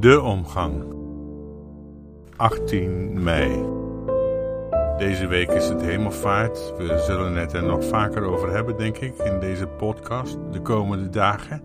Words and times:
De 0.00 0.20
omgang. 0.20 0.84
18 2.36 3.22
mei. 3.22 3.64
Deze 4.98 5.26
week 5.26 5.50
is 5.50 5.68
het 5.68 5.80
hemelvaart. 5.80 6.72
We 6.76 7.02
zullen 7.06 7.34
het 7.34 7.52
er 7.52 7.62
nog 7.62 7.84
vaker 7.84 8.22
over 8.22 8.52
hebben, 8.52 8.76
denk 8.76 8.96
ik, 8.96 9.18
in 9.18 9.40
deze 9.40 9.66
podcast 9.66 10.38
de 10.52 10.60
komende 10.60 11.08
dagen. 11.08 11.62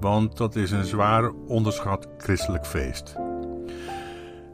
Want 0.00 0.36
dat 0.36 0.56
is 0.56 0.70
een 0.70 0.84
zwaar 0.84 1.30
onderschat 1.46 2.08
christelijk 2.18 2.66
feest. 2.66 3.16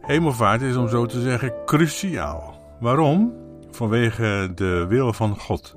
Hemelvaart 0.01 0.63
is 0.63 0.77
om 0.77 0.89
zo 0.89 1.07
te 1.07 1.21
zeggen 1.21 1.55
cruciaal. 1.65 2.77
Waarom? 2.81 3.35
Vanwege 3.71 4.53
de 4.55 4.87
wil 4.89 5.13
van 5.13 5.39
God. 5.39 5.77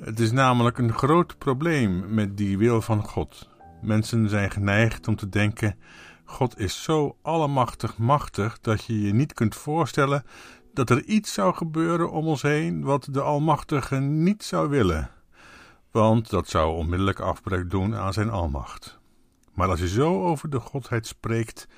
Het 0.00 0.20
is 0.20 0.32
namelijk 0.32 0.78
een 0.78 0.92
groot 0.92 1.38
probleem 1.38 2.14
met 2.14 2.36
die 2.36 2.58
wil 2.58 2.80
van 2.80 3.02
God. 3.02 3.48
Mensen 3.82 4.28
zijn 4.28 4.50
geneigd 4.50 5.08
om 5.08 5.16
te 5.16 5.28
denken: 5.28 5.76
God 6.30 6.58
is 6.58 6.82
zo 6.82 7.16
allemachtig 7.22 7.96
machtig 7.96 8.60
dat 8.60 8.84
je 8.84 9.00
je 9.02 9.12
niet 9.14 9.32
kunt 9.32 9.54
voorstellen 9.54 10.24
dat 10.72 10.90
er 10.90 11.04
iets 11.04 11.32
zou 11.32 11.54
gebeuren 11.54 12.10
om 12.10 12.26
ons 12.26 12.42
heen 12.42 12.82
wat 12.82 13.08
de 13.10 13.20
Almachtige 13.20 13.96
niet 13.96 14.44
zou 14.44 14.68
willen. 14.68 15.10
Want 15.90 16.30
dat 16.30 16.48
zou 16.48 16.76
onmiddellijk 16.76 17.20
afbreuk 17.20 17.70
doen 17.70 17.94
aan 17.94 18.12
zijn 18.12 18.30
almacht. 18.30 18.98
Maar 19.54 19.68
als 19.68 19.80
je 19.80 19.88
zo 19.88 20.24
over 20.24 20.50
de 20.50 20.60
Godheid 20.60 21.06
spreekt, 21.06 21.68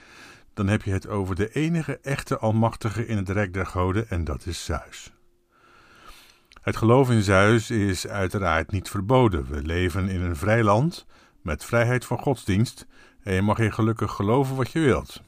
dan 0.55 0.67
heb 0.67 0.83
je 0.83 0.91
het 0.91 1.09
over 1.09 1.34
de 1.34 1.53
enige 1.53 1.98
echte 2.03 2.39
Almachtige 2.39 3.06
in 3.06 3.17
het 3.17 3.28
Rijk 3.28 3.55
der 3.55 3.67
Goden 3.67 4.09
en 4.09 4.25
dat 4.25 4.47
is 4.47 4.65
Zeus. 4.65 5.12
Het 6.62 6.77
geloof 6.77 7.11
in 7.11 7.23
Zeus 7.23 7.71
is 7.71 8.06
uiteraard 8.06 8.73
niet 8.73 8.91
verboden. 8.91 9.47
We 9.51 9.62
leven 9.62 10.09
in 10.09 10.21
een 10.21 10.37
vrij 10.37 10.62
land 10.62 11.06
met 11.43 11.65
vrijheid 11.65 12.05
van 12.05 12.19
godsdienst 12.19 12.87
en 13.22 13.34
je 13.34 13.42
mag 13.42 13.56
hier 13.56 13.72
gelukkig 13.72 14.12
geloven 14.12 14.56
wat 14.56 14.70
je 14.70 14.80
wilt. 14.80 15.22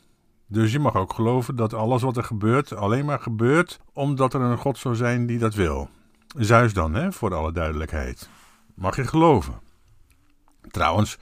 Dus 0.47 0.73
je 0.73 0.79
mag 0.79 0.95
ook 0.95 1.13
geloven 1.13 1.57
dat 1.57 1.75
alles 1.75 2.03
wat 2.03 2.17
er 2.17 2.25
gebeurt 2.25 2.77
alleen 2.77 3.05
maar 3.05 3.21
gebeurt 3.21 3.81
omdat 3.93 4.35
er 4.35 4.41
een 4.41 4.59
God 4.59 4.79
zou 4.79 4.95
zijn 4.95 5.27
die 5.27 5.39
dat 5.39 5.55
wil. 5.55 5.89
Zeus 6.37 6.73
dan, 6.73 6.95
hè, 6.95 7.13
voor 7.13 7.35
alle 7.35 7.53
duidelijkheid. 7.53 8.29
Mag 8.75 8.97
je 8.97 9.07
geloven. 9.07 9.61
Trouwens, 10.71 11.19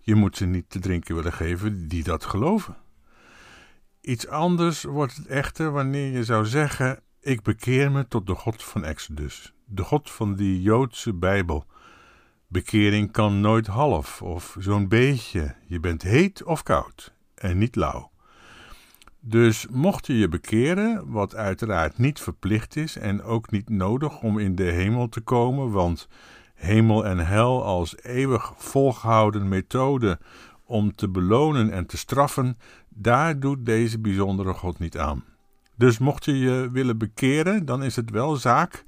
je 0.00 0.14
moet 0.14 0.36
ze 0.36 0.44
niet 0.44 0.70
te 0.70 0.78
drinken 0.78 1.14
willen 1.14 1.32
geven 1.32 1.88
die 1.88 2.04
dat 2.04 2.24
geloven. 2.24 2.76
Iets 4.00 4.28
anders 4.28 4.82
wordt 4.82 5.16
het 5.16 5.26
echter 5.26 5.70
wanneer 5.70 6.12
je 6.12 6.24
zou 6.24 6.44
zeggen: 6.44 7.00
Ik 7.20 7.42
bekeer 7.42 7.92
me 7.92 8.08
tot 8.08 8.26
de 8.26 8.34
God 8.34 8.62
van 8.62 8.84
Exodus, 8.84 9.52
de 9.64 9.82
God 9.82 10.10
van 10.10 10.34
die 10.34 10.62
Joodse 10.62 11.14
Bijbel. 11.14 11.66
Bekering 12.48 13.12
kan 13.12 13.40
nooit 13.40 13.66
half 13.66 14.22
of 14.22 14.56
zo'n 14.58 14.88
beetje. 14.88 15.54
Je 15.66 15.80
bent 15.80 16.02
heet 16.02 16.42
of 16.42 16.62
koud 16.62 17.14
en 17.34 17.58
niet 17.58 17.76
lauw. 17.76 18.10
Dus 19.20 19.66
mocht 19.70 20.06
je 20.06 20.18
je 20.18 20.28
bekeren, 20.28 21.10
wat 21.10 21.34
uiteraard 21.34 21.98
niet 21.98 22.20
verplicht 22.20 22.76
is 22.76 22.96
en 22.96 23.22
ook 23.22 23.50
niet 23.50 23.68
nodig 23.68 24.20
om 24.22 24.38
in 24.38 24.54
de 24.54 24.62
hemel 24.62 25.08
te 25.08 25.20
komen, 25.20 25.70
want 25.70 26.08
hemel 26.54 27.06
en 27.06 27.26
hel 27.26 27.64
als 27.64 27.96
eeuwig 28.02 28.52
volgehouden 28.56 29.48
methode 29.48 30.18
om 30.64 30.94
te 30.94 31.08
belonen 31.08 31.70
en 31.70 31.86
te 31.86 31.96
straffen, 31.96 32.58
daar 32.88 33.40
doet 33.40 33.66
deze 33.66 33.98
bijzondere 33.98 34.52
God 34.52 34.78
niet 34.78 34.98
aan. 34.98 35.24
Dus 35.74 35.98
mocht 35.98 36.24
je 36.24 36.38
je 36.38 36.68
willen 36.72 36.98
bekeren, 36.98 37.64
dan 37.64 37.82
is 37.82 37.96
het 37.96 38.10
wel 38.10 38.36
zaak 38.36 38.84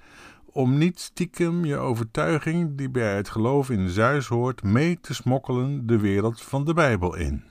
om 0.58 0.78
niet 0.78 1.00
stiekem 1.00 1.64
je 1.64 1.76
overtuiging 1.76 2.76
die 2.76 2.90
bij 2.90 3.16
het 3.16 3.28
geloof 3.28 3.70
in 3.70 3.88
Zeus 3.88 4.26
hoort 4.26 4.62
mee 4.62 5.00
te 5.00 5.14
smokkelen 5.14 5.86
de 5.86 5.98
wereld 5.98 6.42
van 6.42 6.64
de 6.64 6.74
Bijbel 6.74 7.14
in. 7.14 7.44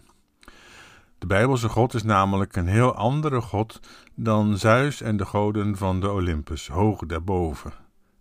De 1.17 1.27
Bijbelse 1.27 1.69
God 1.69 1.93
is 1.93 2.03
namelijk 2.03 2.55
een 2.55 2.67
heel 2.67 2.93
andere 2.95 3.41
God 3.41 3.79
dan 4.15 4.57
Zeus 4.57 5.01
en 5.01 5.17
de 5.17 5.25
goden 5.25 5.77
van 5.77 5.99
de 5.99 6.11
Olympus, 6.11 6.67
hoog 6.67 7.05
daarboven. 7.05 7.73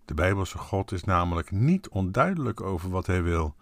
De 0.04 0.14
Bijbelse 0.14 0.58
God 0.58 0.92
is 0.92 1.04
namelijk 1.04 1.50
niet 1.50 1.88
onduidelijk 1.88 2.60
over 2.60 2.90
wat 2.90 3.06
hij 3.06 3.22
wil. 3.22 3.54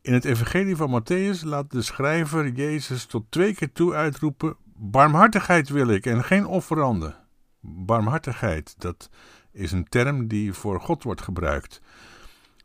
In 0.00 0.12
het 0.12 0.24
Evangelie 0.24 0.76
van 0.76 1.02
Matthäus 1.02 1.44
laat 1.44 1.70
de 1.70 1.82
schrijver 1.82 2.48
Jezus 2.48 3.04
tot 3.04 3.24
twee 3.28 3.54
keer 3.54 3.72
toe 3.72 3.94
uitroepen: 3.94 4.56
Barmhartigheid 4.74 5.68
wil 5.68 5.88
ik 5.88 6.06
en 6.06 6.24
geen 6.24 6.46
offeranden. 6.46 7.14
Barmhartigheid, 7.62 8.74
dat 8.78 9.10
is 9.52 9.72
een 9.72 9.88
term 9.88 10.26
die 10.26 10.52
voor 10.52 10.80
God 10.80 11.02
wordt 11.02 11.22
gebruikt. 11.22 11.80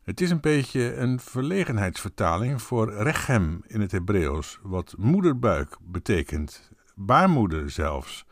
Het 0.04 0.22
is 0.22 0.30
een 0.30 0.40
beetje 0.40 0.96
een 0.96 1.20
verlegenheidsvertaling 1.20 2.62
voor 2.62 2.94
rechem 2.94 3.62
in 3.68 3.82
het 3.82 3.92
Hebreeuws, 3.92 4.60
wat 4.62 4.94
moederbuik 4.98 5.78
betekent, 5.82 6.72
baarmoeder 6.96 7.70
zelfs. 7.70 8.26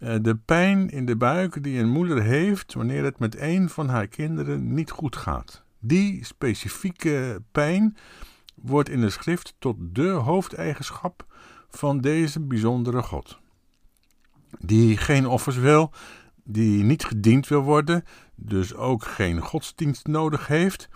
Eh, 0.00 0.14
de 0.20 0.36
pijn 0.36 0.88
in 0.88 1.06
de 1.06 1.16
buik 1.16 1.62
die 1.62 1.78
een 1.78 1.88
moeder 1.88 2.22
heeft 2.22 2.74
wanneer 2.74 3.04
het 3.04 3.18
met 3.18 3.38
een 3.38 3.68
van 3.68 3.88
haar 3.88 4.06
kinderen 4.06 4.74
niet 4.74 4.90
goed 4.90 5.16
gaat. 5.16 5.62
Die 5.78 6.24
specifieke 6.24 7.42
pijn 7.52 7.96
wordt 8.54 8.88
in 8.88 9.00
de 9.00 9.10
schrift 9.10 9.54
tot 9.58 9.76
de 9.78 10.08
hoofdeigenschap 10.08 11.26
van 11.70 11.98
deze 11.98 12.40
bijzondere 12.40 13.02
God. 13.02 13.38
Die 14.58 14.96
geen 14.96 15.26
offers 15.26 15.56
wil, 15.56 15.92
die 16.50 16.84
niet 16.84 17.04
gediend 17.04 17.48
wil 17.48 17.62
worden, 17.62 18.04
dus 18.34 18.74
ook 18.74 19.04
geen 19.04 19.40
godsdienst 19.40 20.06
nodig 20.06 20.46
heeft, 20.46 20.88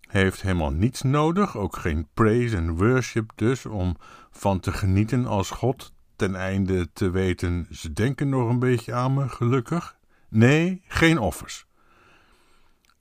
heeft 0.00 0.42
helemaal 0.42 0.70
niets 0.70 1.02
nodig, 1.02 1.56
ook 1.56 1.76
geen 1.76 2.08
praise 2.14 2.56
en 2.56 2.76
worship 2.76 3.32
dus, 3.34 3.66
om 3.66 3.96
van 4.30 4.60
te 4.60 4.72
genieten 4.72 5.26
als 5.26 5.50
God, 5.50 5.92
ten 6.16 6.34
einde 6.34 6.92
te 6.92 7.10
weten, 7.10 7.66
ze 7.70 7.92
denken 7.92 8.28
nog 8.28 8.48
een 8.48 8.58
beetje 8.58 8.92
aan 8.94 9.14
me, 9.14 9.28
gelukkig. 9.28 9.96
Nee, 10.28 10.82
geen 10.88 11.18
offers. 11.18 11.66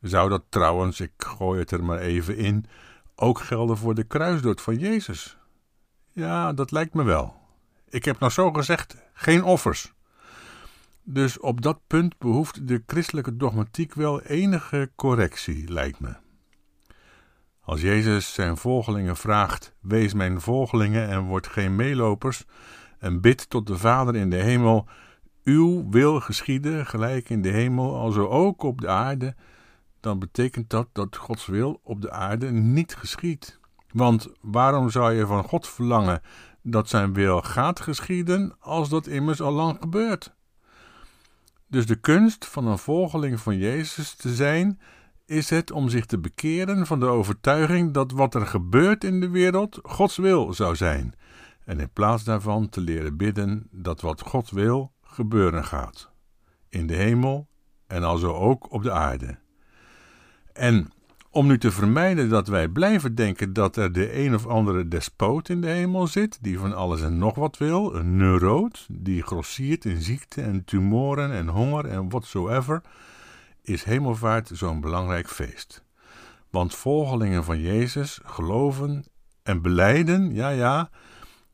Zou 0.01 0.29
dat 0.29 0.43
trouwens, 0.49 0.99
ik 0.99 1.11
gooi 1.17 1.59
het 1.59 1.71
er 1.71 1.83
maar 1.83 1.99
even 1.99 2.37
in, 2.37 2.65
ook 3.15 3.39
gelden 3.39 3.77
voor 3.77 3.95
de 3.95 4.03
kruisdood 4.03 4.61
van 4.61 4.77
Jezus? 4.77 5.37
Ja, 6.11 6.53
dat 6.53 6.71
lijkt 6.71 6.93
me 6.93 7.03
wel. 7.03 7.35
Ik 7.89 8.05
heb 8.05 8.19
nou 8.19 8.31
zo 8.31 8.51
gezegd, 8.51 8.95
geen 9.13 9.43
offers. 9.43 9.94
Dus 11.07 11.39
op 11.39 11.61
dat 11.61 11.79
punt 11.87 12.17
behoeft 12.17 12.67
de 12.67 12.83
christelijke 12.85 13.37
dogmatiek 13.37 13.93
wel 13.93 14.21
enige 14.21 14.91
correctie, 14.95 15.71
lijkt 15.71 15.99
me. 15.99 16.15
Als 17.61 17.81
Jezus 17.81 18.33
zijn 18.33 18.57
volgelingen 18.57 19.15
vraagt: 19.15 19.75
Wees 19.79 20.13
mijn 20.13 20.41
volgelingen 20.41 21.09
en 21.09 21.23
word 21.23 21.47
geen 21.47 21.75
meelopers, 21.75 22.45
en 22.99 23.21
bid 23.21 23.49
tot 23.49 23.67
de 23.67 23.77
Vader 23.77 24.15
in 24.15 24.29
de 24.29 24.35
hemel: 24.41 24.87
Uw 25.43 25.89
wil 25.89 26.19
geschieden, 26.19 26.85
gelijk 26.85 27.29
in 27.29 27.41
de 27.41 27.49
hemel, 27.49 27.95
alzo 27.95 28.27
ook 28.27 28.63
op 28.63 28.81
de 28.81 28.87
aarde, 28.87 29.35
dan 29.99 30.19
betekent 30.19 30.69
dat 30.69 30.87
dat 30.91 31.15
Gods 31.15 31.45
wil 31.45 31.79
op 31.83 32.01
de 32.01 32.11
aarde 32.11 32.51
niet 32.51 32.95
geschiet. 32.95 33.59
Want 33.91 34.27
waarom 34.41 34.89
zou 34.89 35.13
je 35.13 35.25
van 35.25 35.43
God 35.43 35.67
verlangen 35.67 36.21
dat 36.61 36.89
zijn 36.89 37.13
wil 37.13 37.41
gaat 37.41 37.79
geschieden, 37.79 38.55
als 38.59 38.89
dat 38.89 39.07
immers 39.07 39.41
al 39.41 39.51
lang 39.51 39.77
gebeurt? 39.79 40.35
Dus 41.75 41.85
de 41.85 41.95
kunst 41.95 42.45
van 42.45 42.67
een 42.67 42.77
volgeling 42.77 43.39
van 43.39 43.57
Jezus 43.57 44.13
te 44.13 44.35
zijn, 44.35 44.79
is 45.25 45.49
het 45.49 45.71
om 45.71 45.89
zich 45.89 46.05
te 46.05 46.19
bekeren 46.19 46.85
van 46.85 46.99
de 46.99 47.05
overtuiging 47.05 47.93
dat 47.93 48.11
wat 48.11 48.35
er 48.35 48.47
gebeurt 48.47 49.03
in 49.03 49.19
de 49.19 49.29
wereld 49.29 49.79
Gods 49.83 50.17
wil 50.17 50.53
zou 50.53 50.75
zijn, 50.75 51.15
en 51.65 51.79
in 51.79 51.89
plaats 51.93 52.23
daarvan 52.23 52.69
te 52.69 52.81
leren 52.81 53.17
bidden 53.17 53.67
dat 53.71 54.01
wat 54.01 54.21
God 54.21 54.49
wil 54.49 54.91
gebeuren 55.01 55.65
gaat, 55.65 56.11
in 56.69 56.87
de 56.87 56.95
hemel 56.95 57.47
en 57.87 58.03
alzo 58.03 58.33
ook 58.33 58.71
op 58.71 58.83
de 58.83 58.91
aarde. 58.91 59.37
En 60.53 60.91
om 61.35 61.47
nu 61.47 61.57
te 61.57 61.71
vermijden 61.71 62.29
dat 62.29 62.47
wij 62.47 62.67
blijven 62.67 63.15
denken 63.15 63.53
dat 63.53 63.75
er 63.75 63.91
de 63.91 64.17
een 64.23 64.35
of 64.35 64.47
andere 64.47 64.87
despoot 64.87 65.49
in 65.49 65.61
de 65.61 65.67
hemel 65.67 66.07
zit, 66.07 66.37
die 66.41 66.59
van 66.59 66.73
alles 66.73 67.01
en 67.01 67.17
nog 67.17 67.35
wat 67.35 67.57
wil, 67.57 67.95
een 67.95 68.17
neuroot, 68.17 68.87
die 68.91 69.23
grossiert 69.23 69.85
in 69.85 70.01
ziekte 70.01 70.41
en 70.41 70.63
tumoren 70.65 71.31
en 71.31 71.47
honger 71.47 71.85
en 71.85 72.09
whatsoever, 72.09 72.81
is 73.61 73.83
hemelvaart 73.83 74.49
zo'n 74.53 74.81
belangrijk 74.81 75.29
feest. 75.29 75.83
Want 76.49 76.75
volgelingen 76.75 77.43
van 77.43 77.61
Jezus 77.61 78.19
geloven 78.23 79.03
en 79.43 79.61
beleiden, 79.61 80.33
ja 80.33 80.49
ja, 80.49 80.89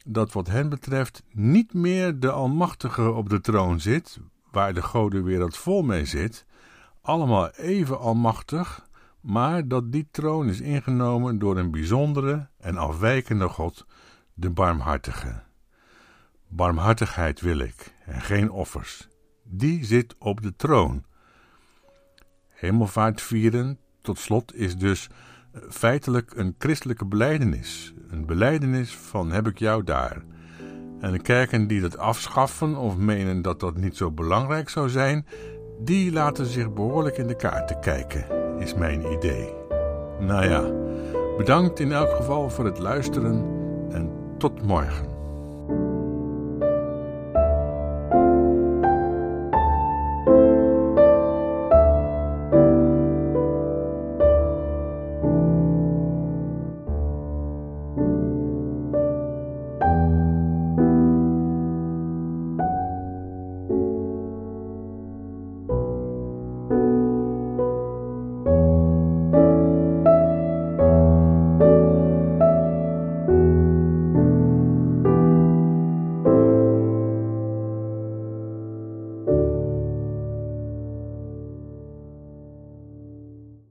dat 0.05 0.31
wat 0.31 0.47
hen 0.47 0.69
betreft 0.69 1.23
niet 1.31 1.73
meer 1.73 2.19
de 2.19 2.31
Almachtige 2.31 3.11
op 3.11 3.29
de 3.29 3.41
troon 3.41 3.79
zit, 3.79 4.19
waar 4.51 4.73
de 4.73 4.81
godenwereld 4.81 5.57
vol 5.57 5.81
mee 5.81 6.05
zit, 6.05 6.45
allemaal 7.01 7.49
even 7.49 7.99
almachtig, 7.99 8.89
maar 9.21 9.67
dat 9.67 9.91
die 9.91 10.07
troon 10.11 10.49
is 10.49 10.61
ingenomen 10.61 11.39
door 11.39 11.57
een 11.57 11.71
bijzondere 11.71 12.47
en 12.57 12.77
afwijkende 12.77 13.47
God, 13.47 13.85
de 14.33 14.49
barmhartige. 14.49 15.41
Barmhartigheid 16.47 17.41
wil 17.41 17.59
ik 17.59 17.93
en 18.05 18.21
geen 18.21 18.51
offers. 18.51 19.07
Die 19.43 19.85
zit 19.85 20.15
op 20.19 20.41
de 20.41 20.55
troon 20.55 21.03
Hemelvaart 22.61 23.21
vieren, 23.21 23.79
tot 24.01 24.19
slot, 24.19 24.55
is 24.55 24.77
dus 24.77 25.09
feitelijk 25.69 26.31
een 26.35 26.55
christelijke 26.57 27.05
beleidenis. 27.05 27.93
Een 28.09 28.25
beleidenis 28.25 28.95
van 28.95 29.31
heb 29.31 29.47
ik 29.47 29.59
jou 29.59 29.83
daar. 29.83 30.23
En 30.99 31.11
de 31.11 31.21
kerken 31.21 31.67
die 31.67 31.81
dat 31.81 31.97
afschaffen 31.97 32.75
of 32.75 32.97
menen 32.97 33.41
dat 33.41 33.59
dat 33.59 33.77
niet 33.77 33.97
zo 33.97 34.11
belangrijk 34.11 34.69
zou 34.69 34.89
zijn, 34.89 35.25
die 35.79 36.11
laten 36.11 36.45
zich 36.45 36.73
behoorlijk 36.73 37.17
in 37.17 37.27
de 37.27 37.35
kaarten 37.35 37.79
kijken, 37.79 38.40
is 38.61 38.73
mijn 38.73 39.11
idee. 39.11 39.53
Nou 40.19 40.49
ja, 40.49 40.71
bedankt 41.37 41.79
in 41.79 41.91
elk 41.91 42.11
geval 42.11 42.49
voor 42.49 42.65
het 42.65 42.79
luisteren 42.79 43.45
en 43.91 44.11
tot 44.37 44.61
morgen. 44.61 45.10